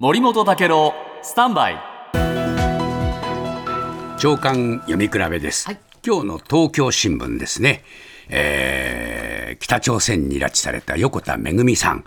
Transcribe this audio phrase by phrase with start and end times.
[0.00, 1.76] 森本武郎スタンバイ。
[4.16, 5.78] 長官読み比べです、はい。
[6.06, 7.82] 今日の東京新聞ですね、
[8.28, 12.04] えー北朝鮮に拉致された横田めぐみさん、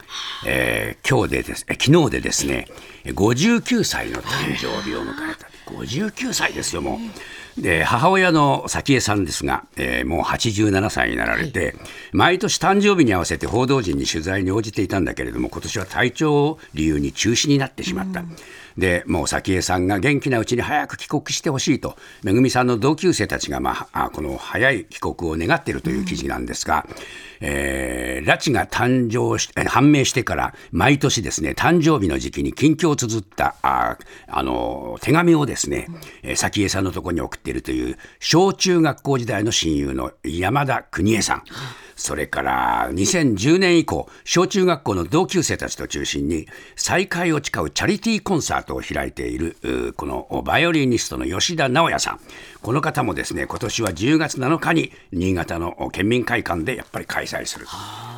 [0.48, 2.68] えー今日でですえ昨日でですね
[3.08, 5.52] 59歳の誕生日を迎えた。
[5.74, 6.98] 59歳ですよも
[7.51, 11.76] うで母親の早紀江さんですが、えーもう87歳になられて、
[12.12, 18.24] 毎年誕生日に合わせて報道陣に取材に応じていたんだけれども今年は体調を理由に中止になってしまった。
[18.78, 26.88] でもう早紀江さんが元気なうちに早く帰国してほしいと、めぐみさんの同級生たちが、まあ、あこの早い帰国を願っているという記事なんですが、
[27.42, 35.88] えー拉致が誕生しえ判明してから、毎年ですね、誕生日の時期に近況を綴ったああの手紙をですね、
[36.22, 41.44] えー早紀江さんのところに送っているという、小中学校時代の親友の山田邦衛さん。
[41.96, 52.20] それから2010年以降、小中学校の同級生たちと中心に、再会を誓うチャリティーコンサートを開いている、このバイオリニストの吉田直也さん。
[52.62, 57.68] この方もですね、今年は10月7日に新潟の県民会館でやっぱり開催する。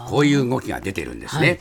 [0.07, 1.59] こういう動きが出てるんですね。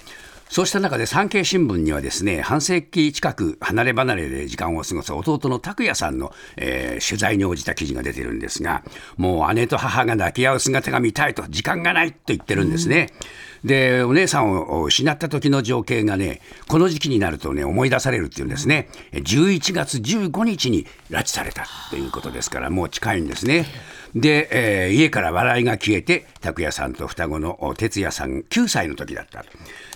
[0.53, 8.83] そうした中で産経新聞にはですね半世紀近く離れ離れで時間を過ごす弟の拓也さんの、えー取材に応じた記事が出てるんですが
[9.17, 13.09] もう姉と母が抱き合う姿が見たいと時間がないと言ってるんですね。
[13.65, 18.89] でお姉さんを失った時の情景がねこの時期になるとね思い出されるっていうんですね。
[19.13, 23.67] 11月15日に拉致されたということですからもう近いんですね。
[24.15, 29.45] で、えー家から笑いが消えて拓也さんと双子の哲也さん9歳の時だった。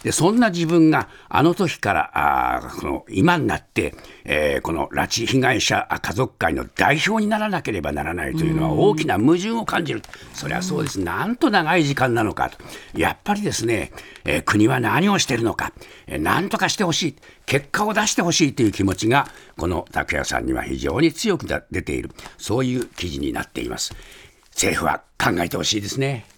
[0.03, 3.94] でそんな自分があの時からあこの今になって、
[4.25, 10.03] えーこの拉致被害者家族会の代表にならなければならないというのは大きな矛盾を感じる。
[10.33, 11.00] それはそうです。
[11.00, 12.59] なんと長い時間なのかと。
[12.98, 13.91] やっぱりですですね、
[14.25, 15.73] えー国は何をしているのか、
[16.07, 23.95] えー何とかしてほしい結果を出してほしいという気持ちがこの拓也さんには非常に強く出ているそういう記事になっています。
[24.51, 26.27] 政府は考えてほしいですね。